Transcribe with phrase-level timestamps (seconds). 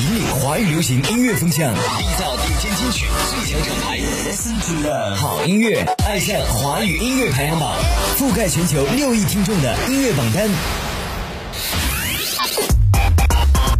[0.00, 3.98] 引领华语流行音乐风向，缔造顶尖金曲最强厂牌。
[3.98, 7.74] Listen to the 好音乐，爱上华语音乐排行榜，
[8.16, 10.48] 覆盖全球六亿听众的音乐榜单。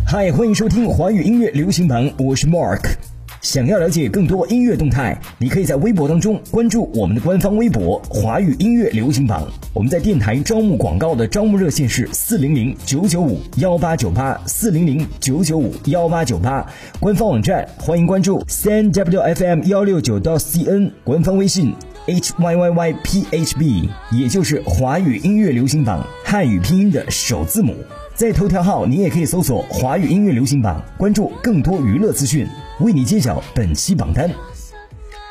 [0.04, 2.96] 嗨，欢迎收听华语音乐流行榜，我是 Mark。
[3.40, 9.46] 想要了解更多音乐动态，你可以在微博当中关注我们的官方微博“华语音乐流行榜”。
[9.72, 16.66] 我们在电台招募广告的招募热线是四零零九九五幺八九八四零零九九五幺八九八。
[16.98, 20.90] 官方网站欢迎关注三 w f m 幺六九到 cn。
[21.04, 21.72] 官方微信
[22.06, 27.76] h y y y p h b，也就是华语音乐流行榜汉语拼音的首字母。
[28.18, 32.48] 在头条号，你也可以搜索“华语音乐流行榜”，关注更多娱乐资讯，
[32.80, 34.28] 为你揭晓本期榜单。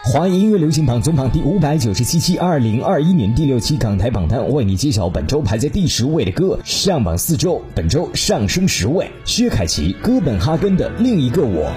[0.05, 6.57] 华语音乐流行榜总榜第五百九十七期，二零二一年第六期港台榜单，为你揭晓本周排在第十位的歌。
[6.63, 9.11] 上榜四周，本周上升十位。
[9.25, 11.69] 薛凯琪《哥本哈根的另一个我》。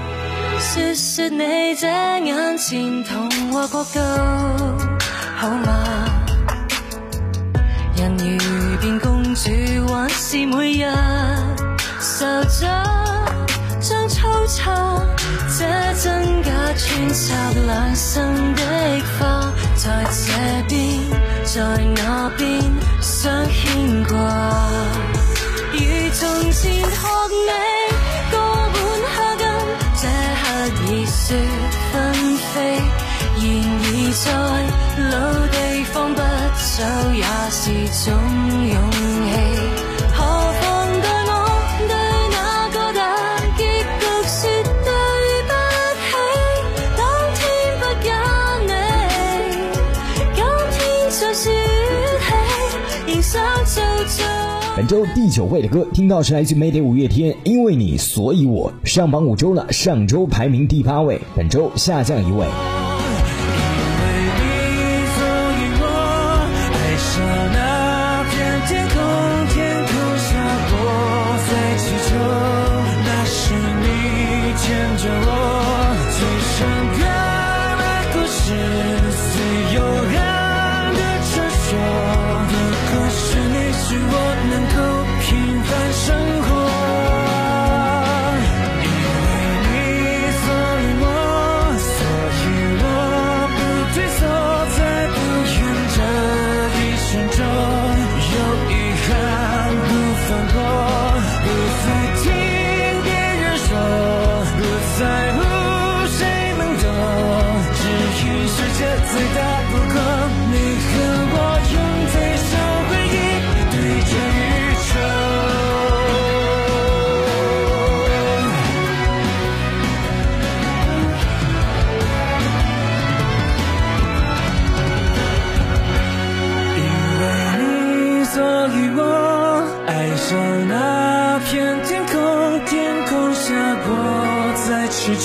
[0.60, 3.98] 说说你这眼前童话国度
[5.34, 6.06] 好吗？
[7.96, 9.50] 人如变公主，
[9.86, 10.84] 还是每日
[11.98, 12.68] 受着
[13.80, 15.00] 将粗糙
[15.58, 18.62] 这真假穿插两生的
[19.18, 20.28] 花，在这
[20.68, 20.78] 边，
[21.46, 21.58] 在
[21.96, 22.60] 那边
[23.00, 24.14] 想牵挂，
[25.72, 25.78] 如
[26.12, 26.84] 从前学
[27.30, 27.40] 你
[28.30, 28.36] 哥
[28.74, 28.76] 本
[29.08, 29.42] 哈根，
[29.96, 30.04] 这
[30.36, 30.44] 刻
[30.84, 31.34] 已雪
[31.90, 31.96] 纷
[32.52, 32.76] 飞，
[33.38, 33.42] 然
[33.80, 33.88] 而
[34.20, 34.26] 在
[35.08, 35.12] 老
[35.46, 37.64] 地方不走也是
[38.04, 38.06] 种
[38.68, 38.76] 勇
[54.80, 62.46] 本周第九位的歌，听到是来自 Mayday 五月天，《因为你所以我》上榜五周了，上周排名第八位，本周下降一位。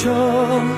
[0.06, 0.75] 生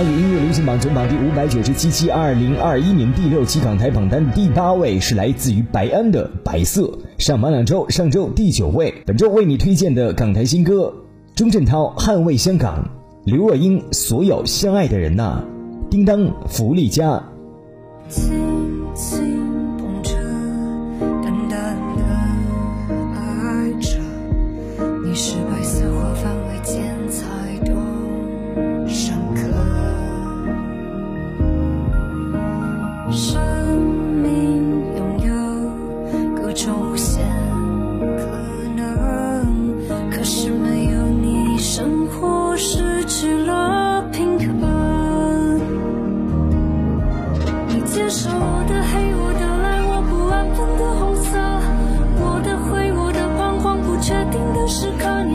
[0.00, 6.84] 华语音乐流行榜总榜第五百九十七期，二零二一年第六期港台榜单第八位是来自于白安的《白色》，
[7.18, 8.94] 上榜两周，上周第九位。
[9.04, 10.90] 本周为你推荐的港台新歌：
[11.34, 12.82] 钟镇涛《捍卫香港》，
[13.30, 15.44] 刘若英《所有相爱的人呐》，
[15.90, 17.22] 叮当福利家。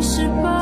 [0.05, 0.54] 是白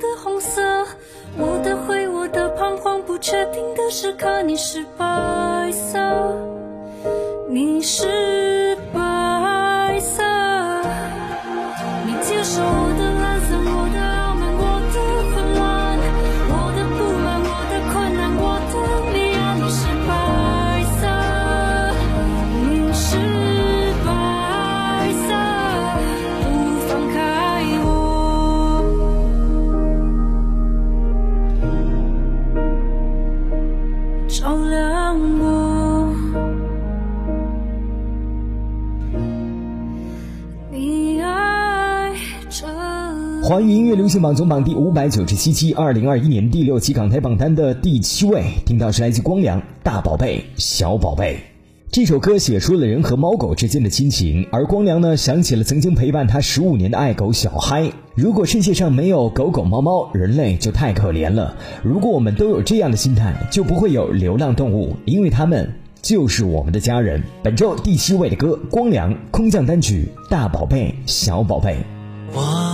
[0.00, 0.60] 的红色，
[1.38, 5.98] 我的灰，我的彷徨，不确定的时刻，你是白色，
[7.48, 8.06] 你是
[43.46, 51.34] 华语音乐流行榜总榜第五百九十七期，二零二一年第六期港台榜单的第七位，听到是来自光良《大宝贝小宝贝》。
[51.92, 57.92] 这首歌写出了人和猫狗之间的亲情，而光良呢，想起了曾经陪伴他十五年的爱狗小嗨。
[58.14, 61.54] 如果世界上没有狗狗猫猫，人类就太可怜了。
[61.82, 65.70] 如果我们都有这样的心态，就不会有流浪动物，因为它们
[66.00, 67.22] 就是我们的家人。
[67.42, 71.76] 本周第七位的歌，光良空降单曲《大宝贝小宝贝》。
[72.38, 72.73] 哇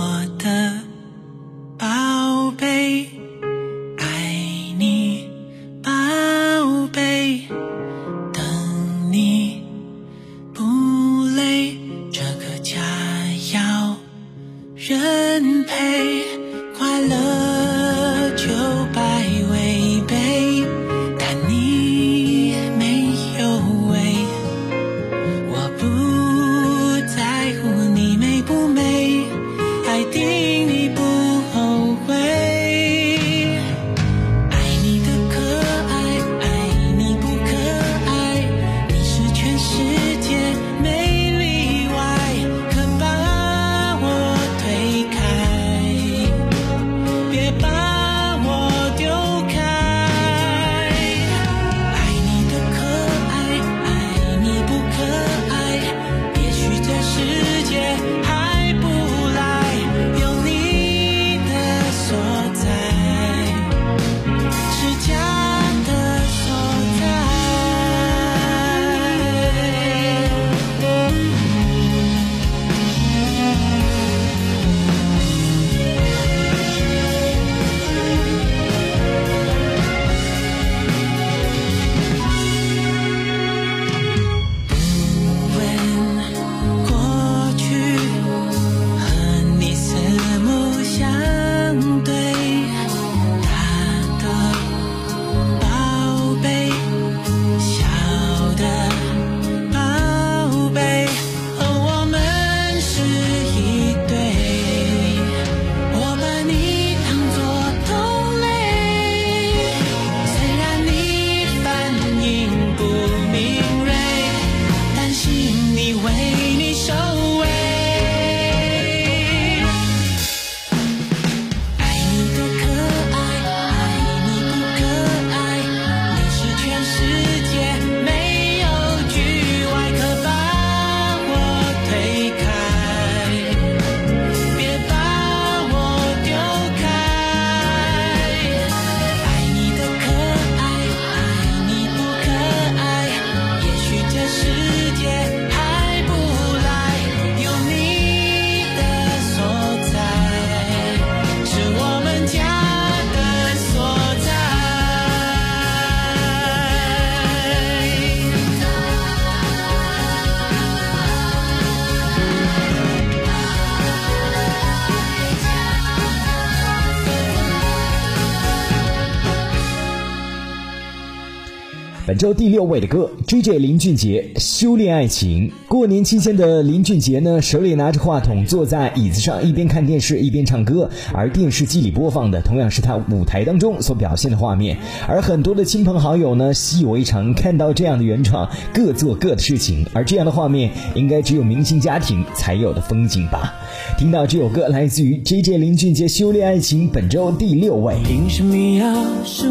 [172.21, 175.49] 周第六位的歌，J J 林俊杰《修炼爱情》。
[175.67, 184.77] 过年期间的林俊杰呢，手里拿着话筒，坐在椅子上，一边看电视一边唱歌，而电视机里播放的同样是他舞台当中所表现的画面。
[185.07, 189.83] 而很多的亲朋好友呢，习以为常，看到这样的原创，各做各的事情。
[189.91, 193.51] 而这样的画面，应该只有明星家庭才有的风景吧。
[193.97, 197.95] 听到这首歌，来自于 J J 林俊杰《修炼爱情》，本周第六位。
[198.05, 199.49] 凭什么要失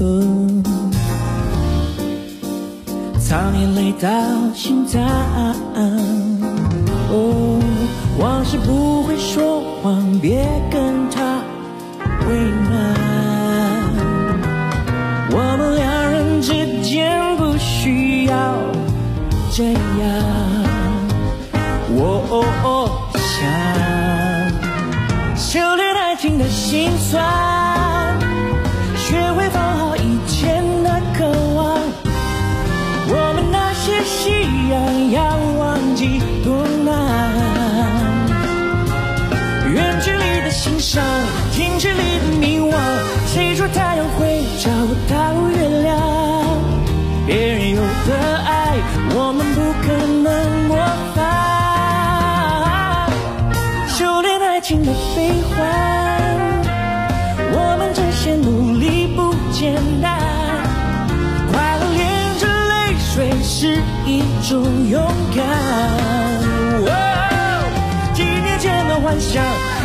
[0.00, 0.62] 望？
[3.18, 4.08] 藏眼泪到
[4.54, 5.02] 心脏。
[7.08, 7.60] 哦，
[8.18, 11.40] 往事不会说谎，别跟他
[12.28, 12.36] 为
[12.70, 12.70] 难。
[15.30, 18.56] 我们两人之间不需要
[19.52, 19.78] 这样。
[21.98, 22.00] 我
[23.16, 23.32] 想
[25.36, 27.22] 修炼爱情的心酸，
[34.66, 36.90] 夕阳要忘记多难，
[39.72, 41.04] 远距离的欣赏，
[41.52, 42.72] 近距离的迷惘。
[43.28, 44.68] 谁说太阳会找
[69.16, 69.42] 幻想，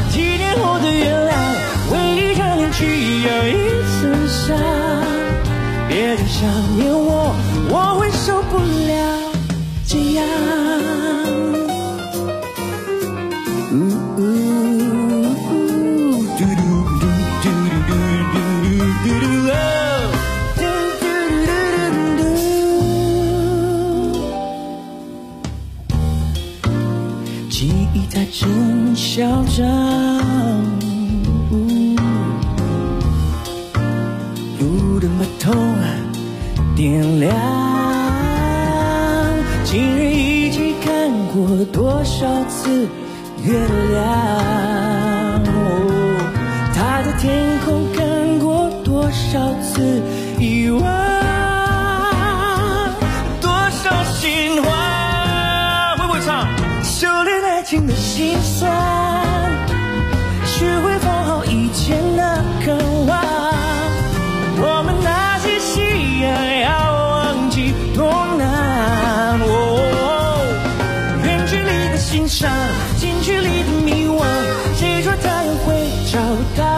[0.09, 1.31] 几年后的月亮，
[1.89, 2.83] 为一场恋曲
[3.23, 3.53] 要一
[3.87, 4.57] 身伤。
[5.87, 7.10] 别再想念，我
[72.31, 72.49] 上
[72.97, 74.23] 近距离的迷惘
[74.77, 75.75] 谁说太阳会
[76.09, 76.17] 找
[76.55, 76.70] 到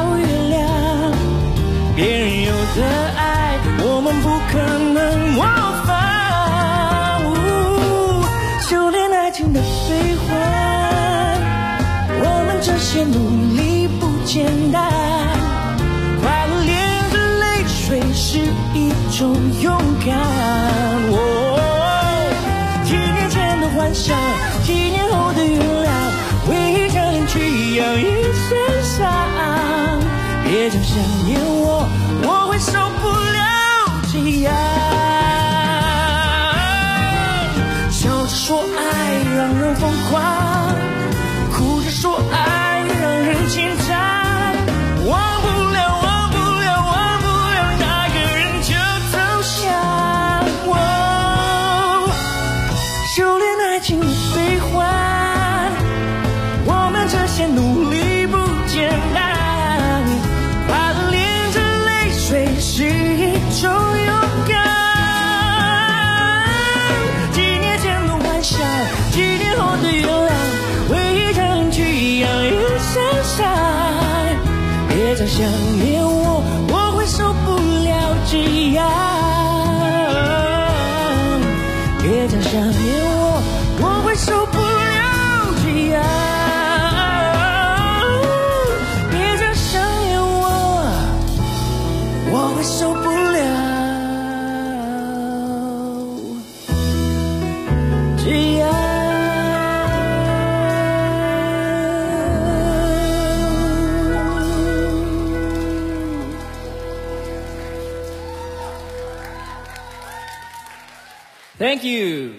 [111.60, 112.32] Thank you。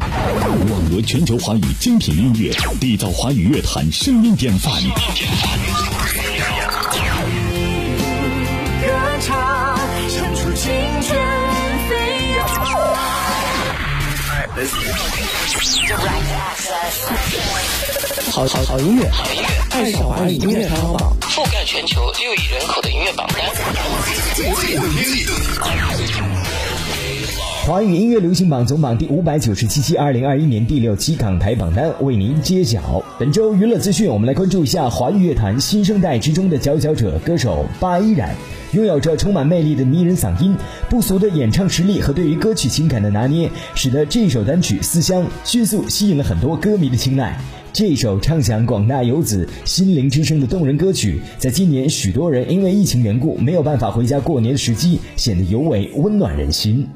[0.00, 4.72] 网罗全球华语精品音乐，缔造华语乐坛声音典范。
[18.30, 23.48] 好好好音乐，好音乐，爱上华音乐排行榜，覆盖全球六亿人口的音乐榜单。
[27.64, 33.00] 华语音乐流行榜总榜第五百九十七期，二零二一年第六期港台榜单为您揭晓。
[33.20, 38.34] 本周娱乐资讯，我们来关注一下华语乐坛新生代之中的佼佼者，歌手巴依然。
[38.72, 40.56] 拥有着充满魅力的迷人嗓音、
[40.90, 47.38] 不俗的演唱实力和对于歌曲情感的拿捏，使得这首单曲《思乡》迅速吸引了很多歌迷的青睐。
[47.72, 56.88] 这首唱响广大游子心灵之声的动人歌曲，在今年许多人因为疫情缘故没有办法回家过年的时机，显得尤为温暖人心。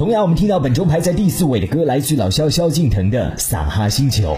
[0.00, 4.34] 同样，我们听到本周排在第四位的歌，来自老萧萧敬腾的《撒哈星球》。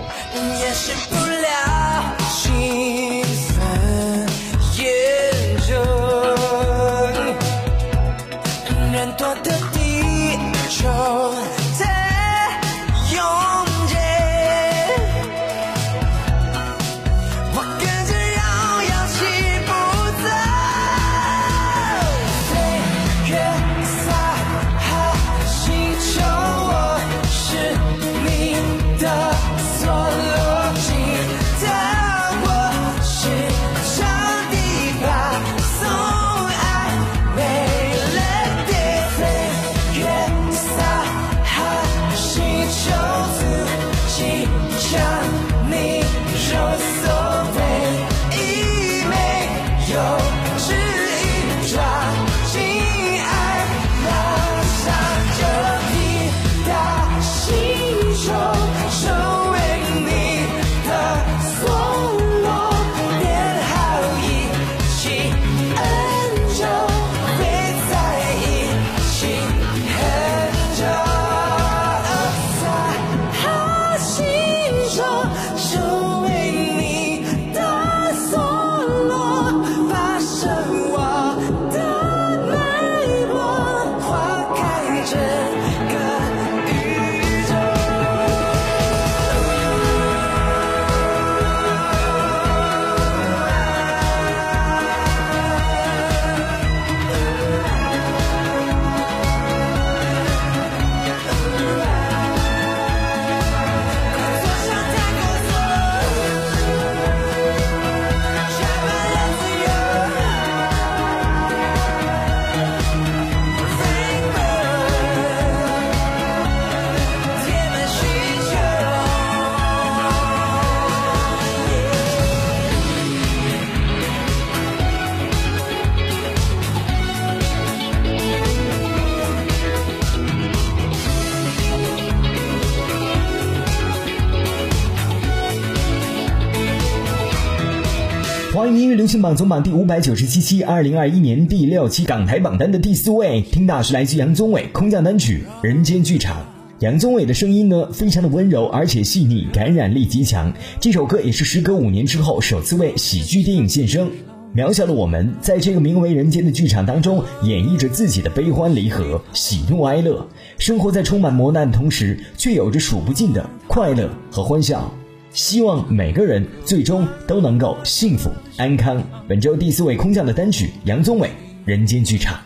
[138.53, 146.37] 华语音乐流行榜总榜第五百九十七期，二零二一年第六期港台榜单的第四位，听到是来自杨宗纬空降单曲《人间剧场》。
[146.81, 150.53] 杨宗纬的声音呢，非常的温柔，而且细腻，感染力极强。
[150.81, 154.11] 这首歌也是时隔五年之后首次为喜剧电影献声，
[154.55, 164.93] 渺小的我们在这个名为人间的剧场当中，演绎着自己的悲欢离合、喜怒哀乐，生活在充满磨难的同时，却有着数不尽的快乐和欢笑。
[165.33, 169.03] 希望每个人最终都能够幸福安康。
[169.27, 171.29] 本周第四位空降的单曲，杨宗纬
[171.64, 172.37] 《人间剧场》。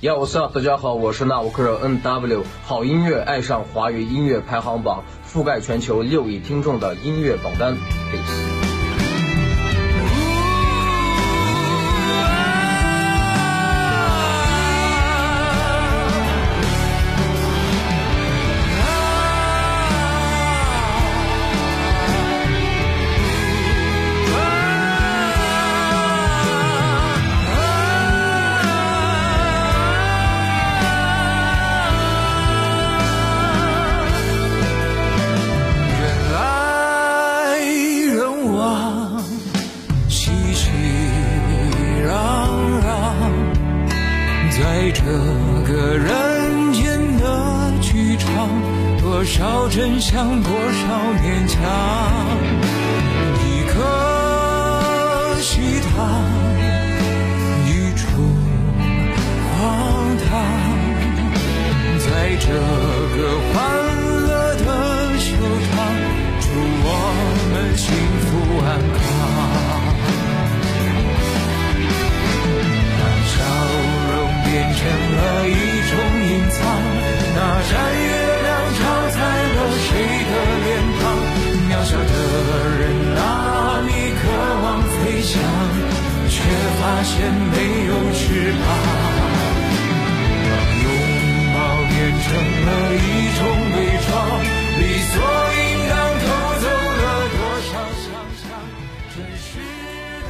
[0.00, 0.54] Yo, what's up？
[0.54, 7.76] 大家好，我是纳吾克 N W，好音乐爱上华语音乐排行榜，覆盖全球六亿听众的音乐榜单。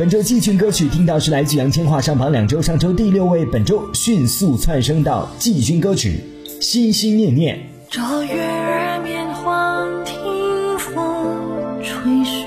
[0.04, 6.20] 本周季军歌曲听到是来自杨千嬅上榜两周，上周第六位，本周迅速窜升到季军歌曲
[6.62, 7.56] 《心心念念》。
[7.88, 12.46] 这月儿面黄听风吹雪，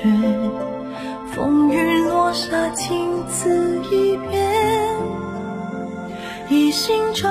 [1.34, 4.40] 风雨落下情字一遍，
[6.52, 7.28] 一心找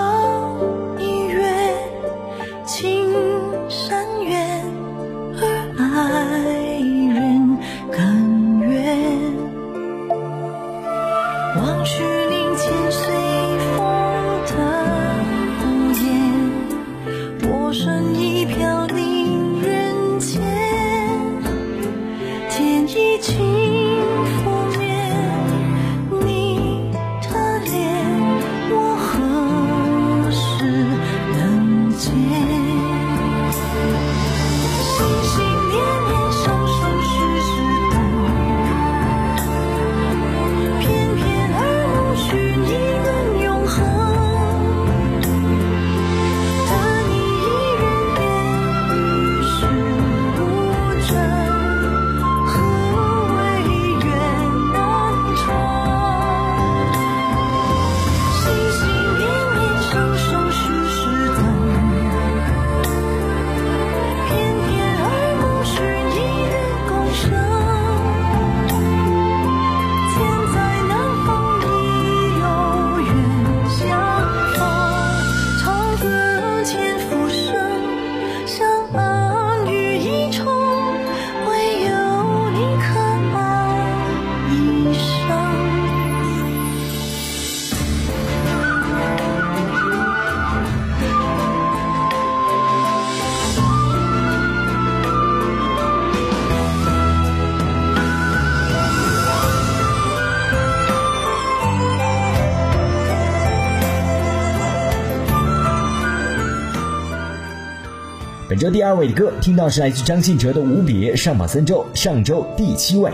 [108.48, 113.10] 本周第二位的歌听到是来自张信哲的《无别》，上榜三周，上周第七位。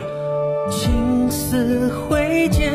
[0.71, 2.71] 青丝挥剑，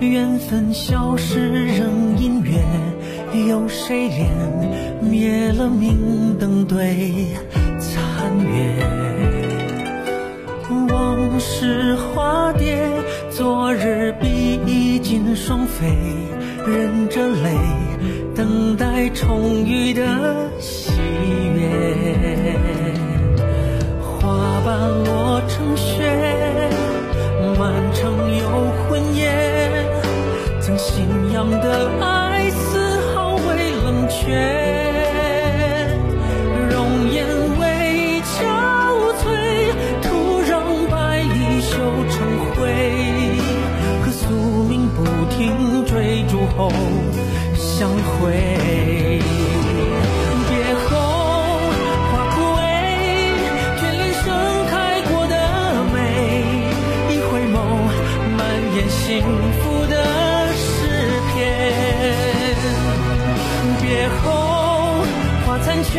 [0.00, 2.54] 缘分消逝仍隐约。
[3.48, 4.26] 有谁怜
[5.00, 7.28] 灭了明灯对
[7.78, 8.74] 残月？
[10.90, 12.84] 往事化蝶，
[13.30, 15.86] 昨日比翼今双飞，
[16.66, 17.56] 忍着泪，
[18.34, 20.02] 等待重遇的
[20.58, 20.90] 喜
[21.54, 22.56] 悦。
[24.00, 26.70] 花瓣落成雪，
[27.58, 28.48] 满城有
[28.88, 29.70] 魂烟。
[30.60, 32.78] 曾信仰的爱，丝
[33.14, 34.22] 毫未冷却。
[36.70, 37.26] 容颜
[37.58, 38.40] 未憔
[39.18, 39.24] 悴，
[40.00, 41.76] 徒让白衣羞
[42.08, 42.16] 成
[42.54, 42.60] 灰。
[44.04, 44.30] 可宿
[44.68, 45.04] 命不
[45.36, 46.72] 停追逐后
[47.74, 47.96] 相会。
[50.48, 50.88] 别后
[52.10, 52.60] 花枯萎，
[53.80, 54.24] 眷恋盛
[54.68, 54.72] 开
[55.10, 55.34] 过的
[55.92, 55.96] 美。
[57.08, 57.56] 一回眸，
[58.36, 58.40] 满
[58.76, 59.00] 眼幸
[59.58, 59.94] 福的
[60.54, 60.60] 诗
[61.32, 61.34] 篇。
[63.80, 63.84] 别
[64.20, 64.20] 后
[65.46, 65.96] 花残缺，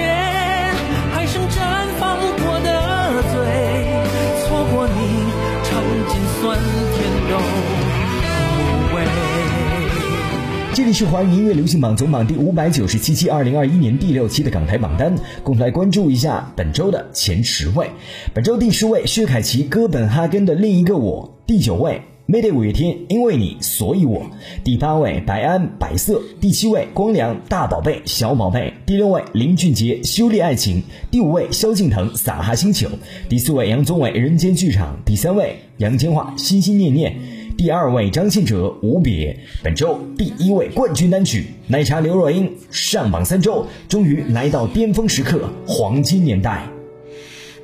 [10.94, 17.90] 是华语音乐流行榜总榜第五百九十七期，二零二一年第六期的港台榜单，共同来关注一下本周的前十位。
[18.32, 24.20] 本周第十位，薛凯琪《哥本哈根的另一个我》；第九位，Mayday 五月天《因为你所以我》；
[24.64, 30.78] 第八位，白安《白色》；第七位，光良《大宝贝小宝贝》；第六位，林俊杰《修炼爱情》；
[31.10, 32.88] 第五位，萧敬腾《撒哈星球》；
[33.28, 37.12] 第四位，杨宗纬《人间剧场》；第三位，杨千嬅《心心念念》。
[37.58, 46.68] 第二位张信哲《无别》，本周第一位冠军单曲奶茶刘若英上榜三周，终于来到巅峰时刻，黄金年代。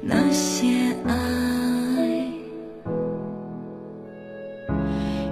[0.01, 0.67] 那些
[1.05, 1.13] 爱，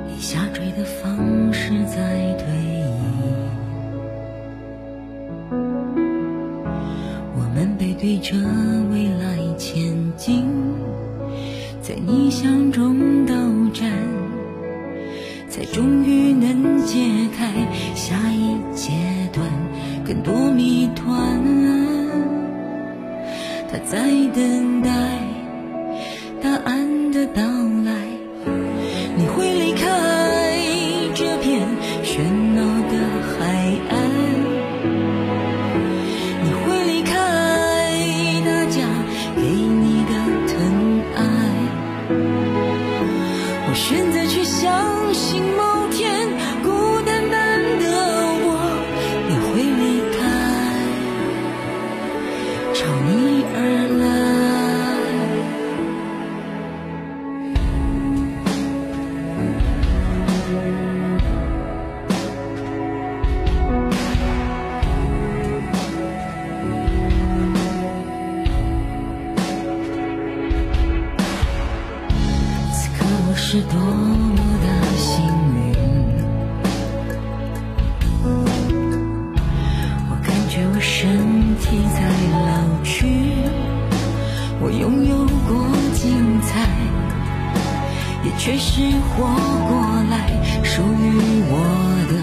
[0.10, 2.84] 以下坠的方式在推移。
[7.36, 8.36] 我们背对着
[8.92, 10.44] 未来前进，
[11.82, 13.17] 在逆向中，
[15.78, 16.98] 终于能解
[17.38, 17.54] 开
[17.94, 18.94] 下一阶
[19.32, 19.48] 段
[20.04, 21.40] 更多谜团。
[23.72, 24.02] 他在
[24.34, 24.90] 等待
[26.42, 27.44] 答案的到
[27.86, 27.94] 来。
[29.18, 30.07] 你会离开
[88.48, 89.26] 却是活
[89.68, 89.76] 过
[90.10, 90.32] 来
[90.64, 91.54] 属于我
[92.08, 92.14] 的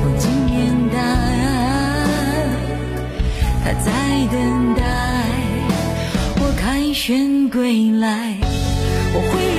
[0.00, 0.58] 黄金年
[0.90, 0.98] 代
[3.62, 3.92] 他在
[4.32, 4.82] 等待
[6.40, 8.36] 我凯旋归来
[9.14, 9.49] 我会